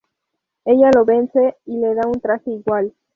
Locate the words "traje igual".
2.19-2.91